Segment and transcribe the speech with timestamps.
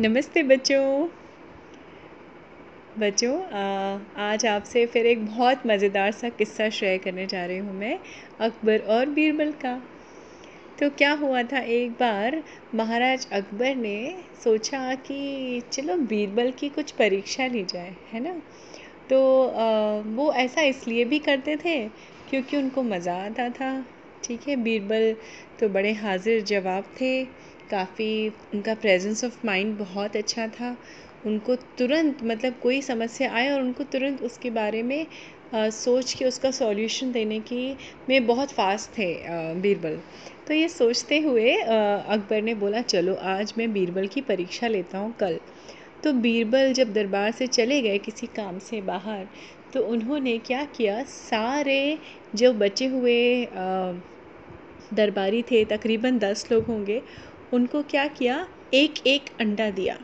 [0.00, 1.06] नमस्ते बच्चों।
[3.00, 3.34] बच्चों
[4.20, 7.98] आज आपसे फिर एक बहुत मज़ेदार सा किस्सा शेयर करने जा रही हूँ मैं,
[8.40, 9.76] अकबर और बीरबल का।
[10.80, 12.42] तो क्या हुआ था, एक बार
[12.74, 18.34] महाराज अकबर ने सोचा कि चलो बीरबल की कुछ परीक्षा ली जाए, है ना?
[19.10, 19.20] तो
[20.16, 21.78] वो ऐसा इसलिए भी करते थे
[22.30, 23.84] क्योंकि उनको मज़ा आता था,
[24.24, 24.56] ठीक है?
[24.56, 25.14] बीरबल
[25.60, 30.76] तो बड़े हाजिर जवाब थे। काफ़ी उनका प्रेजेंस ऑफ़ माइंड बहुत अच्छा था।
[31.26, 35.06] उनको तुरंत मतलब कोई समस्या आए और उनको तुरंत उसके बारे में
[35.54, 37.76] सोच के उसका सॉल्यूशन देने की
[38.08, 39.12] में बहुत फास्ट थे
[39.60, 39.98] बीरबल।
[40.46, 45.14] तो ये सोचते हुए अकबर ने बोला, चलो, आज मैं बीरबल की परीक्षा लेता हूँ
[45.20, 45.38] कल।
[46.04, 49.26] तो बीरबल जब दरबार से चले गए किसी काम से बाहर
[49.74, 51.98] तो उन्होंने क्या किया, सारे
[52.34, 53.46] जो बचे हुए
[54.94, 57.00] दरबारी थे, तकरीबन दस लोग होंगे
[57.54, 58.46] उनको क्या किया?
[58.74, 59.98] एक एक अंडा दिया।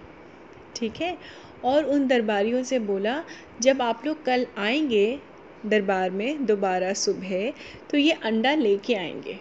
[0.76, 1.16] ठीक है?
[1.64, 3.22] और उन दरबारियों से बोला,
[3.60, 5.18] जब आप लोग कल आएँगे
[5.66, 7.52] दरबार में दोबारा सुबह
[7.90, 9.38] तो ये अंडा लेके आएँगे।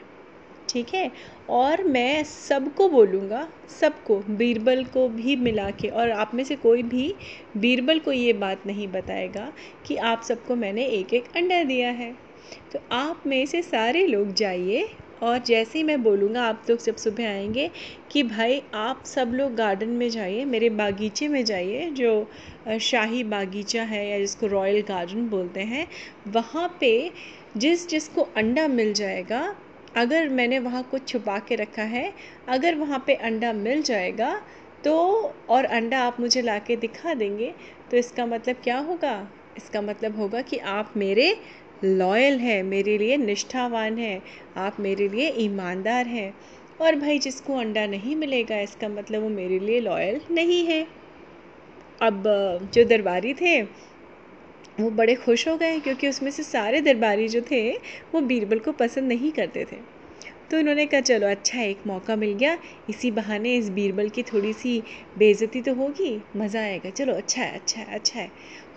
[0.70, 1.12] ठीक है?
[1.50, 3.48] और मैं सबको बोलूँगा,
[3.80, 7.14] सबको, बीरबल को भी मिला के, और आप में से कोई भी
[7.58, 9.52] बीरबल को ये बात नहीं बताएगा
[9.86, 12.12] कि आप सबको मैंने एक एक अंडा दिया है।
[12.73, 14.88] तो आप में से सारे लोग जाइए
[15.22, 17.70] और जैसे ही मैं बोलूँगा, आप लोग जब सुबह आएँगे
[18.12, 22.30] कि भाई आप सब लोग गार्डन में जाइए, मेरे बागीचे में जाइए, जो
[22.81, 25.88] शाही बागीचा है या जिसको रॉयल गार्डन बोलते हैं,
[26.28, 27.11] वहाँ पे
[27.58, 29.56] जिस, जिसको अंडा मिल जाएगा,
[29.98, 32.11] अगर मैंने वहाँ कुछ छुपा के रखा है,
[32.48, 34.39] अगर वहाँ पे अंडा मिल जाएगा
[34.83, 34.94] तो
[35.50, 37.54] और अंडा आप मुझे ला के दिखा देंगे
[37.92, 39.28] तो इसका मतलब क्या होगा?
[39.58, 41.36] इसका मतलब होगा कि आप मेरे
[41.84, 44.22] लॉयल है, मेरे लिए निष्ठावान है,
[44.58, 46.34] आप मेरे लिए ईमानदार हैं।
[46.82, 50.88] और भाई जिसको अंडा नहीं मिलेगा, इसका मतलब वो मेरे लिए लॉयल नहीं है।
[52.02, 52.24] अब
[52.74, 53.62] जो दरबारी थे,
[54.80, 57.72] वो बड़े खुश हो गए क्योंकि उसमें से सारे दरबारी जो थे,
[58.14, 59.98] वो बीरबल को पसंद नहीं करते थे।
[60.52, 62.58] तो उन्होंने कहा, चलो अच्छा एक मौका मिल गया।
[62.89, 64.82] इसी बहाने इस बीरबल की थोड़ी सी
[65.17, 68.30] बेइज्जती तो होगी, मज़ा आएगा। चलो अच्छा है अच्छा है अच्छा है।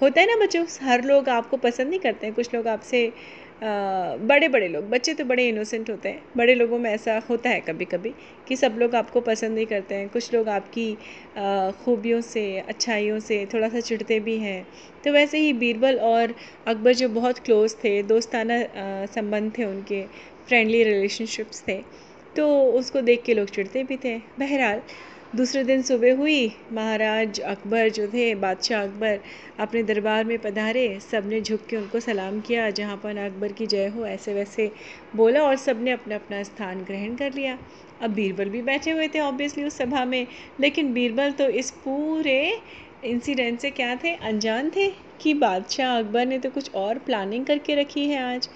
[0.03, 3.13] होता है ना बच्चों, हर लोग आपको पसंद नहीं करते हैं। कुछ लोग आपसे
[3.63, 7.61] बड़े बड़े लोग, बच्चे तो बड़े इनोसेंट होते हैं। बड़े लोगों में ऐसा होता है
[7.61, 8.13] कभी कभी
[8.49, 10.95] कि सब लोग आपको पसंद नहीं करते हैं। कुछ लोग आपकी
[11.85, 14.67] खूबियों से, अच्छाइयों से थोड़ा सा चिढ़ते भी हैं।
[15.05, 16.35] तो वैसे ही बीरबल और
[16.67, 18.59] अकबर जो बहुत क्लोज़ थे, दोस्ताना
[19.15, 20.05] संबंध थे उनके
[20.49, 21.81] फ्रेंडली रिलेशनशिप्स थे
[22.37, 24.81] तो उसको देख के लोग चिढ़ते भी थे। बहरहाल,
[25.37, 29.19] दूसरे दिन सुबह हुई, महाराज अकबर जो थे, बादशाह अकबर,
[29.61, 33.87] अपने दरबार में पधारे। सबने झुक के उनको सलाम किया, जहाँ पर अकबर की जय
[33.87, 34.71] हो, ऐसे वैसे
[35.17, 37.59] बोला और सबने अपना अपना स्थान ग्रहण कर लिया।
[38.03, 40.27] अब बीरबल भी बैठे हुए थे ऑब्वियसली उस सभा में।
[40.61, 42.59] लेकिन बीरबल तो इस पूरे
[43.05, 44.15] इंसिडेंट से क्या थे?
[44.15, 44.89] अनजान थे
[45.21, 48.49] कि बादशाह अकबर ने तो कुछ और प्लानिंग करके रखी है आज।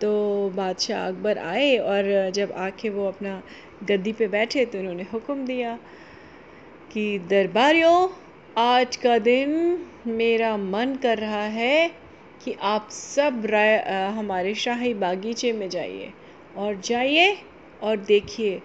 [0.00, 0.10] तो
[0.56, 3.42] बादशाह अकबर आए और जब आके वो अपना
[3.84, 5.78] गद्दी पे बैठे तो उन्होंने हुक्म दिया
[6.92, 8.08] कि, दरबारियों,
[8.58, 9.50] आज का दिन
[10.06, 11.90] मेरा मन कर रहा है
[12.44, 13.76] कि आप सब राय
[14.16, 16.12] हमारे शाही बागीचे में जाइए
[16.56, 17.36] और जाइए
[17.82, 18.60] और देखिए,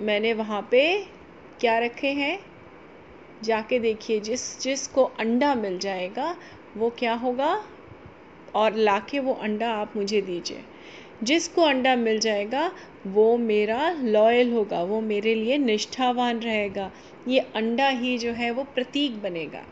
[0.00, 0.82] मैंने वहाँ पे
[1.60, 2.38] क्या रखे हैं?
[3.44, 6.36] जाके देखिए, जिस जिस को अंडा मिल जाएगा,
[6.76, 7.54] वो क्या होगा?
[8.56, 10.60] और ला के वो अंडा आप मुझे दीजिए।
[11.22, 12.72] जिसको अंडा मिल जाएगा,
[13.06, 16.90] वो मेरा लॉयल होगा, वो मेरे लिए निष्ठावान रहेगा।
[17.28, 19.62] ये अंडा ही जो है, वो प्रतीक बनेगा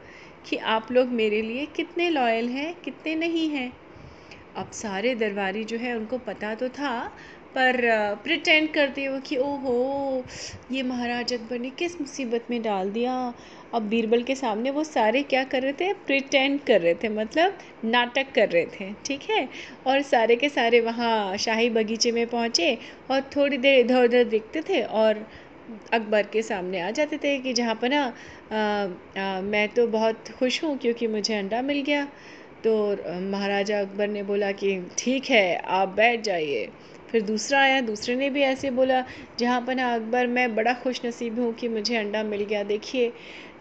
[0.46, 3.72] कि आप लोग मेरे लिए कितने लॉयल हैं, कितने नहीं हैं।
[4.56, 7.12] अब सारे दरबारी जो है, उनको पता तो था
[7.54, 7.76] पर
[8.24, 10.24] प्रिटेंड करते हुए कि ओहो,
[10.72, 13.12] ये महाराज अकबर ने किस मुसीबत में डाल दिया।
[13.74, 15.92] अब बीरबल के सामने वो सारे क्या कर रहे थे?
[16.06, 19.48] प्रिटेंड कर रहे थे मतलब नाटक कर रहे थे, ठीक है?
[19.86, 22.78] और सारे के सारे वहाँ शाही बगीचे में पहुँचे
[23.10, 25.26] और थोड़ी देर इधर उधर देखते थे और
[25.92, 30.76] अकबर के सामने आ जाते थे कि जहाँ पर ना मैं तो बहुत खुश हूँ
[30.78, 32.04] क्योंकि मुझे अंडा मिल गया।
[32.64, 32.74] तो
[33.22, 36.68] महाराजा अकबर ने बोला कि, ठीक है, आप बैठ जाइए।
[37.14, 39.04] फिर दूसरा आया, दूसरे ने भी ऐसे बोला,
[39.38, 43.12] जहाँ पर ना अकबर, मैं बड़ा खुश नसीब हूँ कि मुझे अंडा मिल गया। देखिए,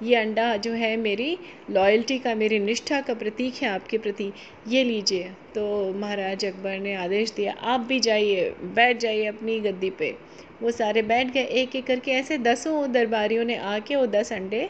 [0.03, 1.37] ये अंडा जो है मेरी
[1.69, 4.31] लॉयल्टी का, मेरी निष्ठा का प्रतीक है आपके प्रति।
[4.67, 9.89] ये लीजिए। तो महाराज अकबर ने आदेश दिया, आप भी जाइए, बैठ जाइए अपनी गद्दी
[9.89, 10.13] पे।
[10.61, 14.69] वो सारे बैठ गए एक एक करके ऐसे दसों दरबारियों ने आके वो दस अंडे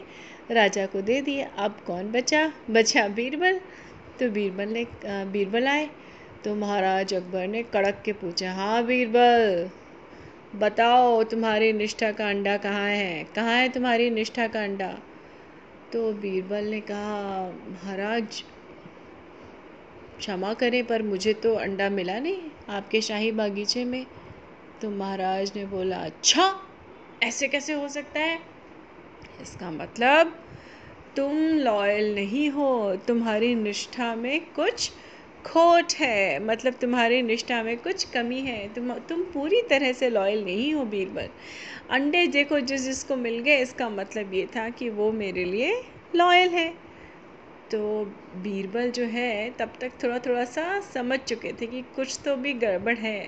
[0.50, 2.50] राजा को दे दिए। अब कौन बचा?
[2.70, 3.60] बचा बीरबल।
[4.20, 5.88] तो बीरबल ने बीरबल आए।
[6.44, 9.70] तो महाराज अकबर ने कड़क के पूछा हाँ बीरबल,
[10.58, 13.24] बताओ तुम्हारी निष्ठा का अंडा कहाँ है?
[13.24, 14.88] कहाँ है तुम्हारी निष्ठा का अंडा?
[15.92, 18.42] तो बीरबल ने कहा, महाराज,
[20.18, 24.06] क्षमा करें, पर मुझे तो अंडा मिला नहीं आपके शाही बागीचे में।
[24.82, 26.54] तो महाराज ने बोला अच्छा
[27.22, 28.38] ऐसे कैसे हो सकता है?
[29.42, 30.34] इसका मतलब
[31.16, 34.90] तुम लॉयल नहीं हो, तुम्हारी निष्ठा में कुछ
[35.46, 40.44] खोट है मतलब तुम्हारी निष्ठा में कुछ कमी है, तुम तुम पूरी तरह से लॉयल
[40.44, 41.28] नहीं हो बीरबल।
[41.90, 45.72] अंडे देखो, जिस जिसको मिल गए, इसका मतलब ये था कि वो मेरे लिए
[46.16, 46.68] लॉयल है।
[47.70, 48.04] तो
[48.36, 52.52] बीरबल जो है, तब तक थोड़ा थोड़ा सा समझ चुके थे कि कुछ तो भी
[52.54, 53.20] गड़बड़ है।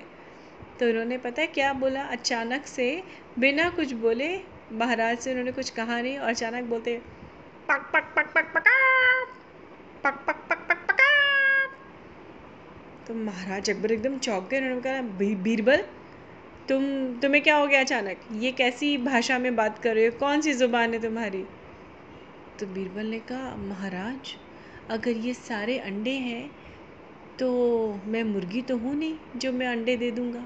[0.79, 2.01] तो उन्होंने पता है क्या बोला?
[2.03, 3.03] अचानक से
[3.39, 4.29] बिना कुछ बोले
[4.73, 6.97] महाराज से उन्होंने कुछ कहा नहीं और अचानक बोलते,
[7.69, 8.63] पक पक पक पक पक
[10.03, 10.36] पक पक
[13.07, 15.01] तो महाराज अकबर एकदम चौंक गए, उन्होंने कहा
[15.43, 15.83] बीरबल,
[16.69, 16.83] तुम,
[17.19, 18.17] तुम्हें क्या हो गया अचानक?
[18.33, 20.11] ये कैसी भाषा में बात कर रहे हो?
[20.19, 21.43] कौन सी ज़ुबान है तुम्हारी?
[22.59, 24.35] तो बीरबल ने कहा, महाराज,
[24.89, 26.51] अगर ये सारे अंडे हैं
[27.39, 27.49] तो
[28.05, 30.45] मैं मुर्गी तो हूँ नहीं, जो मैं अंडे दे दूँगा।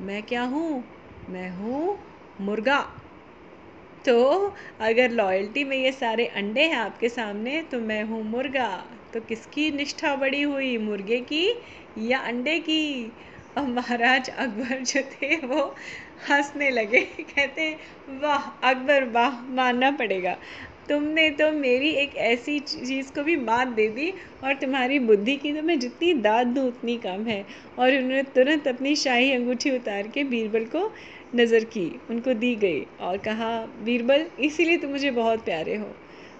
[0.00, 0.84] मैं क्या हूँ?
[1.28, 1.98] मैं हूँ
[2.40, 2.80] मुर्गा।
[4.06, 9.20] तो अगर लॉयल्टी में ये सारे अंडे हैं आपके सामने तो मैं हूँ मुर्गा। तो
[9.20, 11.48] किसकी निष्ठा बड़ी हुई, मुर्गे की
[11.98, 13.12] या अंडे की?
[13.58, 15.74] और महाराज अकबर जो थे, वो
[16.30, 17.76] हंसने लगे। कहते
[18.08, 20.36] वाह, अकबर, वाह, मानना पड़ेगा।
[20.88, 24.12] तुमने तो मेरी एक ऐसी चीज़ को भी मात दे दी
[24.44, 27.44] और तुम्हारी बुद्धि की तो मैं जितनी दाद दूँ, उतनी कम है।
[27.78, 30.92] और उन्होंने तुरंत अपनी शाही अंगूठी उतार के बीरबल को
[31.34, 35.94] नज़र की। उनको दी गई और कहा, बीरबल, इसीलिए तुम मुझे बहुत प्यारे हो।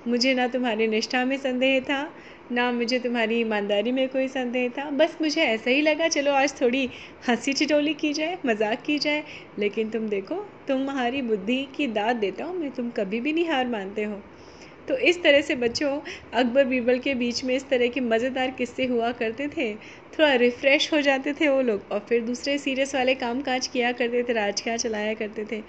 [0.09, 2.15] मुझे ना तुम्हारी निष्ठा में संदेह था
[2.53, 6.61] ना मुझे तुम्हारी ईमानदारी में कोई संदेह था। बस मुझे ऐसा ही लगा, चलो आज
[6.61, 6.89] थोड़ी
[7.29, 9.23] हँसी चिटोली की जाए, मज़ाक की जाए।
[9.59, 10.35] लेकिन तुम देखो
[10.69, 14.21] तुम्हारी बुद्धि की दाद देता हूँ, मैं तुम कभी भी नहीं हार मानते हो।
[14.89, 15.99] तो इस तरह से बच्चों,
[16.35, 19.73] अकबर बीरबल के बीच में इस तरह के मज़ेदार किस्से हुआ करते थे।
[20.15, 23.93] थोड़ा रिफ़्रेश हो जाते थे वो लोग और फिर दूसरे सीरियस वाले काम काज किया
[23.93, 25.63] करते थे राज क्या चलाया करते थे।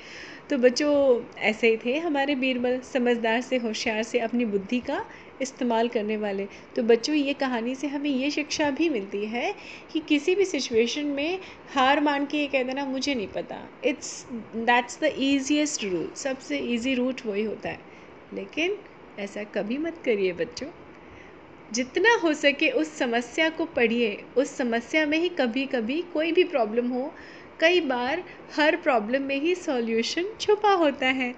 [0.50, 5.06] तो बच्चों, ऐसे ही थे हमारे बीरबल समझदार से, होशियार से, अपनी बुद्धि का
[5.42, 9.56] इस्तेमाल करने वाले। तो बच्चों, ये कहानी से हमें ये शिक्षा भी मिलती है
[9.92, 11.40] कि किसी भी सिचुएशन में
[11.74, 16.60] हार मान के ये कह देना, मुझे नहीं पता। It's that's the easiest route सबसे
[16.60, 17.80] ईजी रूट वही होता है।
[18.34, 18.78] लेकिन
[19.20, 20.68] ऐसा कभी मत करिए बच्चों।
[21.74, 26.44] जितना हो सके उस समस्या को पढ़िए। उस समस्या में ही कभी कभी कोई भी
[26.44, 27.14] प्रॉब्लम हो
[27.60, 28.24] कई बार
[28.56, 31.34] हर प्रॉब्लम में ही सॉल्यूशन छुपा होता है।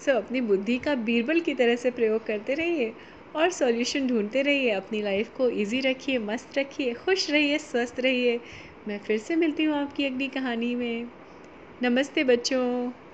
[0.00, 2.92] सो so, अपनी बुद्धि का बीरबल की तरह से प्रयोग करते रहिए
[3.36, 8.40] और सॉल्यूशन ढूंढते रहिए। अपनी लाइफ को इजी रखिए मस्त रखिए खुश रहिए स्वस्थ रहिए।
[8.88, 11.10] मैं फिर से मिलती हूँ आपकी अगली कहानी में।
[11.82, 13.07] नमस्ते बच्चों।